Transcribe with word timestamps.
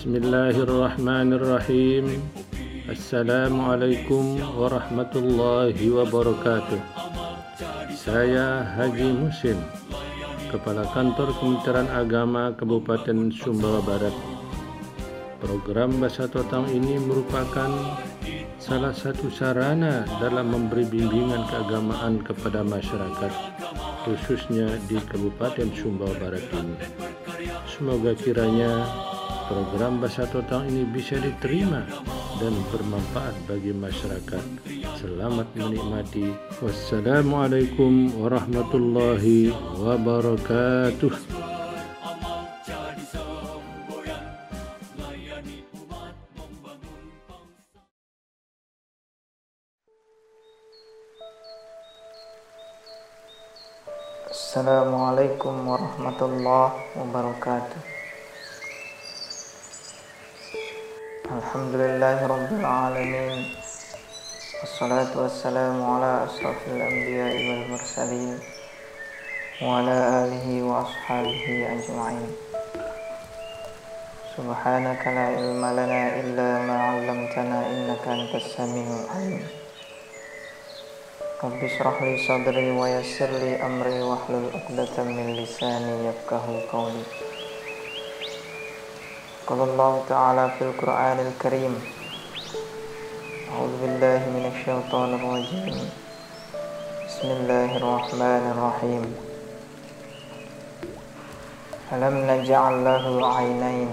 Bismillahirrahmanirrahim. 0.00 2.24
Assalamualaikum 2.88 4.40
warahmatullahi 4.56 5.76
wabarakatuh. 5.76 6.80
Saya 7.92 8.64
Haji 8.80 9.12
Musim 9.12 9.60
Kepala 10.48 10.88
Kantor 10.96 11.36
Kementerian 11.36 11.84
Agama 11.92 12.48
Kabupaten 12.56 13.28
Sumbawa 13.28 13.84
Barat. 13.84 14.16
Program 15.36 15.92
Bahasa 16.00 16.24
Totang 16.32 16.72
ini 16.72 16.96
merupakan 16.96 17.68
salah 18.56 18.96
satu 18.96 19.28
sarana 19.28 20.08
dalam 20.16 20.48
memberi 20.48 20.88
bimbingan 20.88 21.44
keagamaan 21.44 22.24
kepada 22.24 22.64
masyarakat 22.64 23.32
khususnya 24.08 24.80
di 24.88 24.96
Kabupaten 24.96 25.68
Sumbawa 25.76 26.16
Barat 26.16 26.48
ini. 26.56 26.88
Semoga 27.68 28.16
kiranya 28.16 28.88
program 29.50 29.98
Bahasa 29.98 30.30
Totang 30.30 30.70
ini 30.70 30.86
bisa 30.86 31.18
diterima 31.18 31.82
dan 32.38 32.54
bermanfaat 32.70 33.34
bagi 33.50 33.74
masyarakat. 33.74 34.44
Selamat 34.94 35.50
menikmati. 35.58 36.30
Wassalamualaikum 36.62 38.14
warahmatullahi 38.14 39.50
wabarakatuh. 39.82 41.10
Assalamualaikum 54.30 55.54
warahmatullahi 55.66 56.74
wabarakatuh. 56.94 57.99
الحمد 61.38 61.74
لله 61.74 62.26
رب 62.26 62.50
العالمين 62.60 63.54
والصلاة 64.60 65.12
والسلام 65.14 65.76
على 65.90 66.26
أشرف 66.26 66.58
الأنبياء 66.66 67.34
والمرسلين 67.48 68.38
وعلى 69.62 69.96
آله 70.22 70.46
وأصحابه 70.62 71.44
أجمعين. 71.74 72.30
سبحانك 74.36 75.02
لا 75.06 75.26
علم 75.38 75.62
لنا 75.78 76.02
إلا 76.20 76.48
ما 76.66 76.76
علمتنا 76.90 77.58
إنك 77.70 78.04
أنت 78.08 78.34
السميع 78.34 78.86
العليم. 79.00 79.46
رب 81.44 81.60
اشرح 81.64 82.02
لي 82.02 82.14
صدري 82.28 82.70
ويسر 82.70 83.30
لي 83.30 83.62
أمري 83.62 84.02
واحلل 84.02 84.50
عقدة 84.54 84.96
من 85.04 85.26
لساني 85.36 85.94
يفقه 86.08 86.46
قولي. 86.72 87.29
قال 89.50 89.66
الله 89.66 89.94
تعالى 90.08 90.44
في 90.58 90.62
القرآن 90.62 91.18
الكريم. 91.26 91.74
أعوذ 93.50 93.72
بالله 93.82 94.20
من 94.30 94.44
الشيطان 94.46 95.10
الرجيم. 95.18 95.74
بسم 97.06 97.28
الله 97.34 97.70
الرحمن 97.82 98.44
الرحيم. 98.54 99.04
ألم 101.92 102.14
نجعل 102.30 102.74
له 102.86 103.04
عينين 103.34 103.90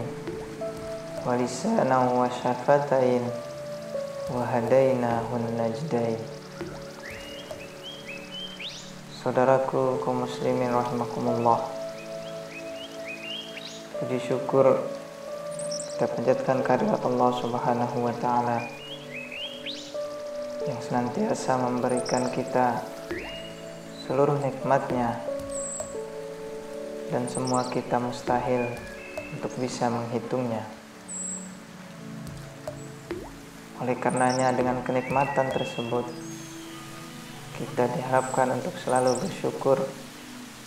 ولسانا 1.25 1.97
وشفتين 2.05 3.23
وهديناه 4.37 5.27
النجدين. 5.41 6.21
Saudaraku 9.25 10.05
kaum 10.05 10.21
muslimin 10.29 10.69
rahimakumullah 10.69 11.65
Puji 13.97 14.21
syukur 14.21 14.85
kita 15.97 16.13
panjatkan 16.13 16.61
kehadirat 16.61 17.01
Allah 17.09 17.31
Subhanahu 17.41 18.05
wa 18.05 18.13
taala 18.21 18.61
yang 20.69 20.77
senantiasa 20.77 21.57
memberikan 21.57 22.29
kita 22.37 22.85
seluruh 24.05 24.37
nikmatnya 24.37 25.17
dan 27.09 27.25
semua 27.25 27.65
kita 27.73 27.97
mustahil 27.97 28.77
untuk 29.41 29.49
bisa 29.57 29.89
menghitungnya. 29.89 30.69
Oleh 33.81 33.97
karenanya 33.97 34.53
dengan 34.53 34.85
kenikmatan 34.85 35.49
tersebut 35.49 36.05
kita 37.57 37.89
diharapkan 37.97 38.53
untuk 38.53 38.77
selalu 38.85 39.17
bersyukur 39.17 39.81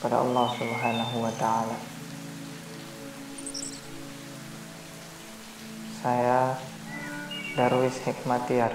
pada 0.03 0.27
Allah 0.27 0.51
Subhanahu 0.59 1.23
wa 1.23 1.31
taala. 1.39 1.90
Saya 6.01 6.57
Darwis 7.61 8.01
Hikmatiar 8.09 8.73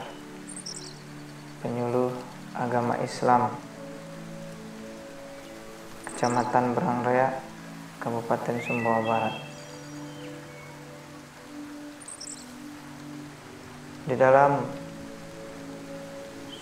Penyuluh 1.58 2.14
Agama 2.54 3.02
Islam 3.02 3.50
Kecamatan 6.06 6.78
Berangraya 6.78 7.42
Kabupaten 7.98 8.62
Sumbawa 8.62 9.02
Barat. 9.02 9.36
Di 14.06 14.14
dalam 14.14 14.62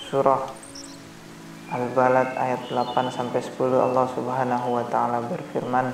Surah 0.08 0.48
Al-Balad 1.76 2.40
ayat 2.40 2.72
8 2.72 3.12
sampai 3.12 3.44
10 3.44 3.52
Allah 3.68 4.08
Subhanahu 4.16 4.80
wa 4.80 4.88
taala 4.88 5.28
berfirman 5.28 5.92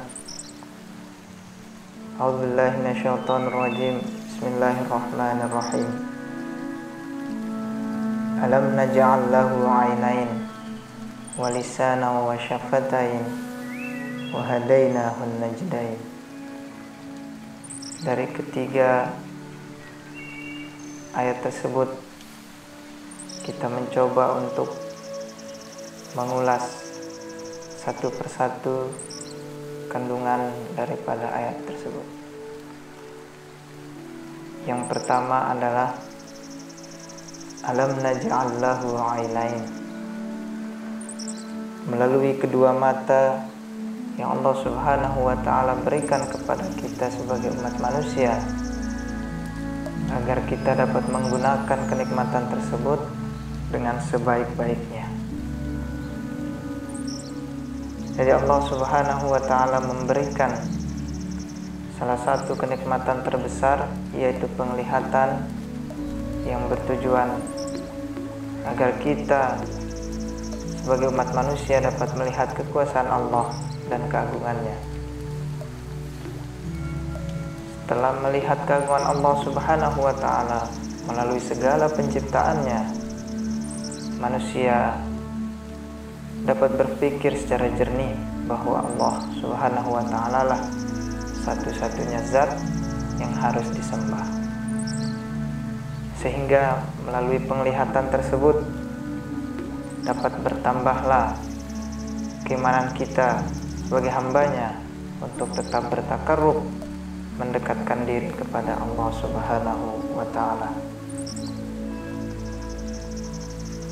A'udzubillahi 2.22 2.86
minasyaitonir 2.86 3.50
rajim 3.50 4.19
Bismillahirrahmanirrahim 4.40 5.90
Alam 8.40 8.72
naj'al 8.72 9.28
lahu 9.36 9.68
'ainain 9.68 10.32
wa 11.36 11.52
lisanan 11.52 12.24
wa 12.24 12.40
syafatain 12.40 13.20
wa 14.32 14.40
hadainahu 14.40 15.28
najdain 15.44 16.00
Dari 18.08 18.32
ketiga 18.32 19.12
ayat 21.20 21.44
tersebut 21.44 21.92
kita 23.44 23.68
mencoba 23.68 24.40
untuk 24.40 24.72
mengulas 26.16 26.64
satu 27.76 28.08
persatu 28.16 28.88
kandungan 29.92 30.48
daripada 30.80 31.28
ayat 31.28 31.60
tersebut. 31.68 32.19
Yang 34.68 34.82
pertama 34.92 35.56
adalah 35.56 35.96
Alam 37.64 38.00
naj'allahu 38.00 39.00
ainain 39.00 39.64
Melalui 41.88 42.36
kedua 42.36 42.76
mata 42.76 43.50
yang 44.20 44.36
Allah 44.36 44.56
Subhanahu 44.60 45.32
wa 45.32 45.38
taala 45.48 45.80
berikan 45.80 46.28
kepada 46.28 46.68
kita 46.76 47.08
sebagai 47.08 47.56
umat 47.56 47.80
manusia 47.80 48.36
agar 50.12 50.44
kita 50.50 50.76
dapat 50.76 51.08
menggunakan 51.08 51.80
kenikmatan 51.88 52.52
tersebut 52.52 53.00
dengan 53.72 53.96
sebaik-baiknya. 54.12 55.08
Jadi 58.20 58.32
Allah 58.36 58.60
Subhanahu 58.68 59.26
wa 59.32 59.42
taala 59.48 59.80
memberikan 59.80 60.52
Salah 62.00 62.16
satu 62.24 62.56
kenikmatan 62.56 63.28
terbesar 63.28 63.92
yaitu 64.16 64.48
penglihatan 64.56 65.44
yang 66.48 66.64
bertujuan 66.72 67.28
agar 68.64 68.96
kita 69.04 69.60
sebagai 70.80 71.12
umat 71.12 71.28
manusia 71.36 71.84
dapat 71.84 72.08
melihat 72.16 72.56
kekuasaan 72.56 73.04
Allah 73.04 73.52
dan 73.92 74.00
keagungannya. 74.08 74.80
Setelah 77.84 78.16
melihat 78.24 78.64
keagungan 78.64 79.04
Allah 79.04 79.36
Subhanahu 79.44 80.00
wa 80.00 80.16
taala 80.16 80.72
melalui 81.04 81.44
segala 81.44 81.92
penciptaannya, 81.92 82.80
manusia 84.24 84.96
dapat 86.48 86.80
berpikir 86.80 87.36
secara 87.36 87.68
jernih 87.76 88.16
bahwa 88.48 88.88
Allah 88.88 89.14
Subhanahu 89.44 89.90
wa 90.00 90.06
taala 90.08 90.42
lah 90.56 90.62
satu-satunya 91.44 92.20
zat 92.28 92.52
yang 93.20 93.34
harus 93.36 93.68
disembah. 93.76 94.28
Sehingga 96.20 96.84
melalui 97.08 97.40
penglihatan 97.44 98.12
tersebut 98.12 98.60
dapat 100.04 100.34
bertambahlah 100.44 101.36
keimanan 102.44 102.92
kita 102.96 103.44
sebagai 103.88 104.12
hambanya 104.12 104.76
untuk 105.20 105.52
tetap 105.56 105.88
bertakarrub 105.88 106.64
mendekatkan 107.40 108.04
diri 108.04 108.32
kepada 108.36 108.76
Allah 108.80 109.10
Subhanahu 109.16 109.88
wa 110.12 110.28
taala. 110.36 110.72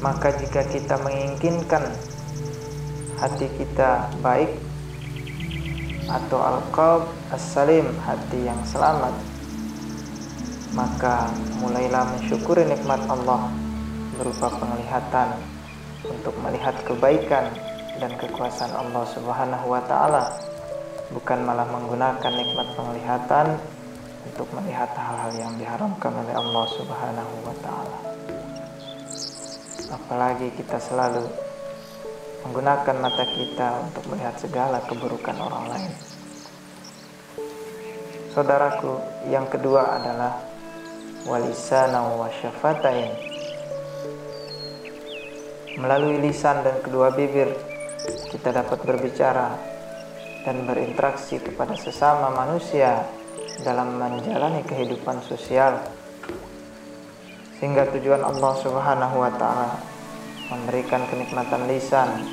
Maka 0.03 0.29
jika 0.35 0.61
kita 0.67 0.99
menginginkan 1.01 1.83
hati 3.17 3.49
kita 3.57 4.11
baik 4.21 4.66
atau 6.07 6.39
al-qalb 6.39 7.03
as-salim 7.35 7.87
hati 8.03 8.47
yang 8.47 8.59
selamat 8.63 9.11
maka 10.75 11.27
mulailah 11.59 12.07
mensyukuri 12.15 12.63
nikmat 12.67 13.01
Allah 13.11 13.51
berupa 14.15 14.47
penglihatan 14.55 15.35
untuk 16.07 16.35
melihat 16.43 16.75
kebaikan 16.85 17.51
dan 17.97 18.13
kekuasaan 18.15 18.73
Allah 18.73 19.03
Subhanahu 19.09 19.65
wa 19.73 19.81
taala 19.85 20.31
bukan 21.11 21.39
malah 21.43 21.67
menggunakan 21.71 22.31
nikmat 22.31 22.67
penglihatan 22.75 23.57
untuk 24.27 24.47
melihat 24.59 24.91
hal-hal 24.91 25.31
yang 25.39 25.53
diharamkan 25.55 26.11
oleh 26.11 26.35
Allah 26.35 26.65
Subhanahu 26.75 27.35
wa 27.47 27.55
taala. 27.63 27.99
Apalagi 29.87 30.51
kita 30.59 30.77
selalu 30.83 31.46
menggunakan 32.47 32.95
mata 33.03 33.27
kita 33.27 33.83
untuk 33.83 34.07
melihat 34.07 34.39
segala 34.39 34.79
keburukan 34.87 35.35
orang 35.35 35.67
lain. 35.67 35.91
Saudaraku, 38.31 38.95
yang 39.27 39.51
kedua 39.51 39.99
adalah 39.99 40.39
walisana 41.27 42.07
wa 42.15 42.31
syafatain. 42.39 43.11
Melalui 45.75 46.23
lisan 46.23 46.63
dan 46.63 46.79
kedua 46.79 47.11
bibir, 47.11 47.51
kita 48.31 48.55
dapat 48.55 48.79
berbicara 48.87 49.51
dan 50.47 50.63
berinteraksi 50.63 51.43
kepada 51.43 51.75
sesama 51.75 52.31
manusia 52.31 53.03
dalam 53.67 53.99
menjalani 53.99 54.63
kehidupan 54.63 55.19
sosial. 55.27 55.83
Sehingga 57.59 57.91
tujuan 57.91 58.23
Allah 58.23 58.53
Subhanahu 58.63 59.15
wa 59.19 59.31
taala 59.35 59.96
memberikan 60.47 61.03
kenikmatan 61.07 61.67
lisan. 61.67 62.23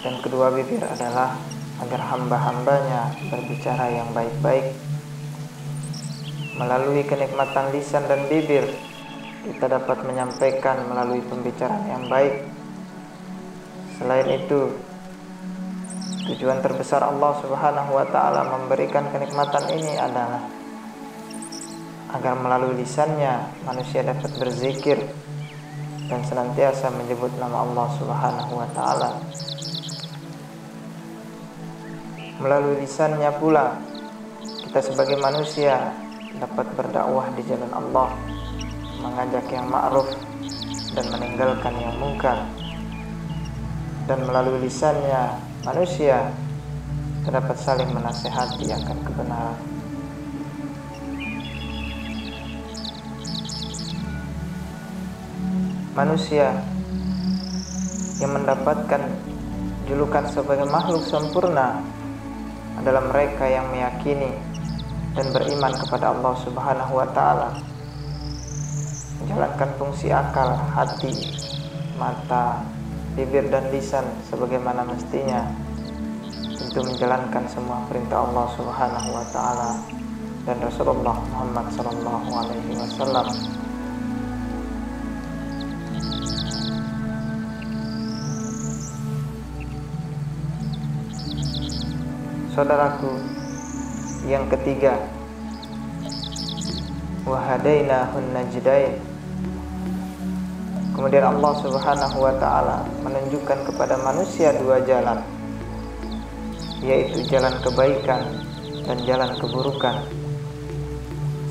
Dan 0.00 0.20
kedua 0.24 0.48
bibir 0.52 0.80
adalah 0.84 1.36
agar 1.80 2.00
hamba-hambanya 2.12 3.12
berbicara 3.28 3.88
yang 3.92 4.08
baik-baik. 4.12 4.76
Melalui 6.56 7.04
kenikmatan 7.08 7.72
lisan 7.72 8.04
dan 8.04 8.28
bibir 8.28 8.68
kita 9.40 9.72
dapat 9.72 10.04
menyampaikan 10.04 10.84
melalui 10.84 11.24
pembicaraan 11.24 11.88
yang 11.88 12.04
baik. 12.12 12.44
Selain 13.96 14.28
itu 14.28 14.68
tujuan 16.28 16.60
terbesar 16.60 17.00
Allah 17.00 17.32
Subhanahu 17.40 17.96
wa 17.96 18.06
taala 18.12 18.44
memberikan 18.56 19.08
kenikmatan 19.08 19.64
ini 19.72 19.96
adalah 19.96 20.44
agar 22.12 22.34
melalui 22.36 22.76
lisannya 22.84 23.64
manusia 23.64 24.04
dapat 24.04 24.28
berzikir 24.36 24.98
dan 26.10 26.26
senantiasa 26.26 26.90
menyebut 26.90 27.30
nama 27.38 27.62
Allah 27.62 27.88
Subhanahu 27.94 28.52
wa 28.58 28.68
taala. 28.74 29.10
Melalui 32.42 32.82
lisannya 32.82 33.30
pula 33.38 33.78
kita 34.66 34.82
sebagai 34.82 35.14
manusia 35.22 35.94
dapat 36.34 36.66
berdakwah 36.74 37.30
di 37.38 37.46
jalan 37.46 37.70
Allah, 37.70 38.10
mengajak 38.98 39.46
yang 39.54 39.70
ma'ruf 39.70 40.10
dan 40.98 41.06
meninggalkan 41.14 41.74
yang 41.78 41.94
mungkar. 42.02 42.42
Dan 44.10 44.26
melalui 44.26 44.66
lisannya 44.66 45.38
manusia 45.62 46.34
terdapat 47.22 47.54
saling 47.54 47.90
menasehati 47.94 48.66
akan 48.74 48.98
kebenaran. 49.06 49.79
Manusia 56.00 56.56
yang 58.24 58.32
mendapatkan 58.32 59.04
julukan 59.84 60.24
sebagai 60.32 60.64
makhluk 60.64 61.04
sempurna 61.04 61.76
adalah 62.80 63.04
mereka 63.04 63.44
yang 63.44 63.68
meyakini 63.68 64.32
dan 65.12 65.28
beriman 65.28 65.76
kepada 65.76 66.16
Allah 66.16 66.34
Subhanahu 66.40 66.92
wa 66.96 67.08
taala. 67.12 67.52
Menjalankan 69.20 69.70
fungsi 69.76 70.08
akal, 70.08 70.56
hati, 70.72 71.12
mata, 72.00 72.64
bibir 73.12 73.52
dan 73.52 73.68
lisan 73.68 74.08
sebagaimana 74.32 74.88
mestinya 74.88 75.52
untuk 76.56 76.88
menjalankan 76.88 77.44
semua 77.44 77.84
perintah 77.92 78.24
Allah 78.24 78.46
Subhanahu 78.56 79.08
wa 79.12 79.26
taala 79.28 79.70
dan 80.48 80.56
Rasulullah 80.64 81.20
Muhammad 81.28 81.68
wasallam 82.72 83.59
saudaraku 92.50 93.14
yang 94.26 94.46
ketiga. 94.50 94.98
Wahadainahun 97.22 98.32
najdain 98.34 99.10
kemudian 101.00 101.24
Allah 101.24 101.52
subhanahu 101.62 102.16
wa 102.18 102.34
ta'ala 102.36 102.84
menunjukkan 103.06 103.72
kepada 103.72 103.94
manusia 104.02 104.50
dua 104.58 104.82
jalan 104.82 105.22
yaitu 106.82 107.22
jalan 107.30 107.54
kebaikan 107.62 108.20
dan 108.84 108.98
jalan 109.06 109.30
keburukan 109.38 110.02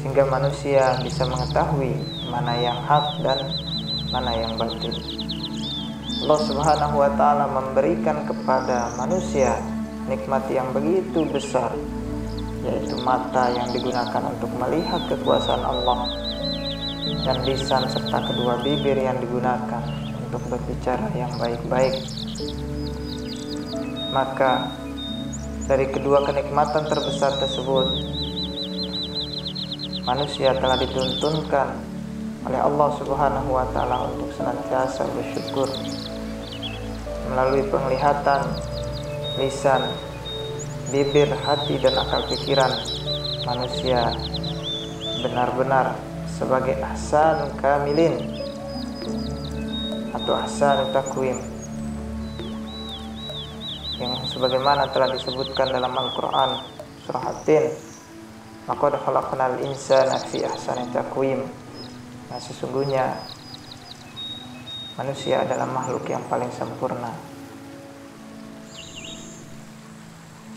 sehingga 0.02 0.28
manusia 0.28 1.00
bisa 1.02 1.24
mengetahui 1.26 1.96
mana 2.28 2.54
yang 2.60 2.78
hak 2.84 3.24
dan 3.24 3.40
mana 4.12 4.36
yang 4.36 4.54
batil. 4.60 4.94
Allah 6.28 6.40
subhanahu 6.44 6.96
wa 7.00 7.10
ta'ala 7.16 7.46
memberikan 7.48 8.28
kepada 8.28 8.92
manusia 9.00 9.56
nikmat 10.10 10.50
yang 10.50 10.74
begitu 10.74 11.24
besar 11.30 11.72
yaitu 12.66 12.98
mata 13.06 13.54
yang 13.56 13.70
digunakan 13.72 14.24
untuk 14.28 14.52
melihat 14.60 15.00
kekuasaan 15.08 15.64
Allah. 15.64 16.10
Dan 17.24 17.38
lisan 17.48 17.88
serta 17.88 18.20
kedua 18.28 18.60
bibir 18.60 18.98
yang 19.00 19.16
digunakan 19.22 19.82
untuk 20.28 20.42
berbicara 20.52 21.08
yang 21.16 21.32
baik-baik. 21.40 21.96
Maka 24.12 24.68
dari 25.70 25.86
kedua 25.94 26.26
kenikmatan 26.26 26.90
terbesar 26.90 27.38
tersebut 27.38 27.88
manusia 30.02 30.58
telah 30.58 30.74
dituntunkan 30.82 31.70
oleh 32.50 32.58
Allah 32.58 32.90
Subhanahu 32.98 33.50
wa 33.54 33.66
taala 33.70 34.10
untuk 34.10 34.34
senantiasa 34.34 35.06
bersyukur 35.14 35.70
melalui 37.30 37.62
penglihatan 37.70 38.42
lisan, 39.40 39.82
bibir, 40.92 41.32
hati, 41.32 41.80
dan 41.80 41.96
akal 41.96 42.28
pikiran 42.28 42.76
manusia 43.48 44.12
benar-benar 45.24 45.96
sebagai 46.28 46.80
ahsan 46.80 47.52
kamilin 47.60 48.16
atau 50.16 50.34
ahsan 50.36 50.92
takwim 50.92 51.40
yang 54.00 54.16
sebagaimana 54.28 54.88
telah 54.96 55.12
disebutkan 55.12 55.72
dalam 55.72 55.92
Al-Quran 55.92 56.64
surah 57.04 57.24
At-Tin 57.36 57.66
maka 58.68 58.96
khalaqnal 58.96 59.60
insana 59.66 60.16
fi 60.30 60.48
ahsani 60.48 60.88
takwim 60.96 61.44
nah 62.32 62.40
sesungguhnya 62.40 63.20
manusia 64.96 65.44
adalah 65.44 65.68
makhluk 65.68 66.08
yang 66.08 66.24
paling 66.32 66.52
sempurna 66.56 67.29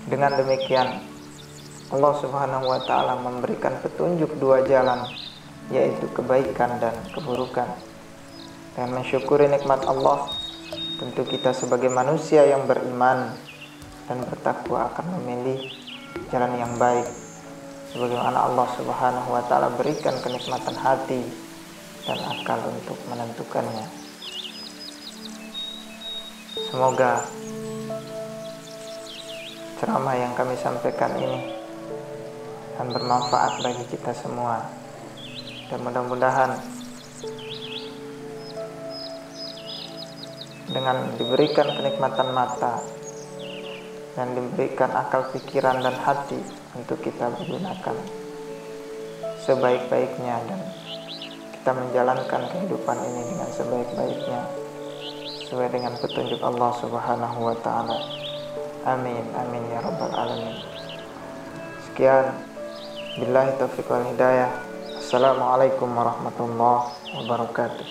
Dengan 0.07 0.35
demikian 0.35 0.99
Allah 1.93 2.13
Subhanahu 2.19 2.65
wa 2.67 2.81
taala 2.89 3.21
memberikan 3.21 3.77
petunjuk 3.85 4.41
dua 4.41 4.65
jalan 4.65 5.07
yaitu 5.69 6.09
kebaikan 6.11 6.81
dan 6.83 6.97
keburukan. 7.13 7.69
Dan 8.73 8.97
mensyukuri 8.97 9.53
nikmat 9.53 9.85
Allah 9.85 10.33
tentu 10.97 11.29
kita 11.29 11.53
sebagai 11.53 11.93
manusia 11.93 12.49
yang 12.49 12.65
beriman 12.65 13.37
dan 14.09 14.19
bertakwa 14.27 14.89
akan 14.91 15.21
memilih 15.21 15.61
jalan 16.33 16.57
yang 16.57 16.73
baik 16.81 17.05
sebagaimana 17.93 18.49
Allah 18.49 18.69
Subhanahu 18.81 19.29
wa 19.37 19.45
taala 19.45 19.69
berikan 19.77 20.17
kenikmatan 20.25 20.77
hati 20.81 21.21
dan 22.09 22.19
akal 22.25 22.59
untuk 22.73 22.97
menentukannya. 23.13 23.87
Semoga 26.73 27.29
ceramah 29.83 30.15
yang 30.15 30.31
kami 30.39 30.55
sampaikan 30.55 31.11
ini 31.19 31.59
akan 32.79 32.95
bermanfaat 32.95 33.67
bagi 33.67 33.83
kita 33.91 34.15
semua 34.15 34.63
dan 35.67 35.83
mudah-mudahan 35.83 36.55
dengan 40.71 41.03
diberikan 41.19 41.67
kenikmatan 41.75 42.31
mata 42.31 42.79
dan 44.15 44.39
diberikan 44.39 44.95
akal 44.95 45.27
pikiran 45.35 45.83
dan 45.83 45.99
hati 45.99 46.39
untuk 46.79 47.03
kita 47.03 47.27
menggunakan 47.43 47.99
sebaik-baiknya 49.43 50.47
dan 50.47 50.61
kita 51.59 51.75
menjalankan 51.75 52.43
kehidupan 52.55 52.99
ini 53.03 53.35
dengan 53.35 53.51
sebaik-baiknya 53.51 54.41
sesuai 55.43 55.75
dengan 55.75 55.99
petunjuk 55.99 56.39
Allah 56.39 56.71
Subhanahu 56.79 57.51
wa 57.51 57.57
taala. 57.67 58.22
Amin, 58.83 59.23
amin 59.39 59.63
ya 59.71 59.79
rabbal 59.79 60.11
alamin. 60.11 60.59
Sekian, 61.87 62.35
billahi 63.15 63.55
taufiq 63.55 63.87
wal 63.87 64.03
hidayah. 64.11 64.51
Wassalamualaikum 64.99 65.87
warahmatullahi 65.87 66.91
wabarakatuh. 67.15 67.87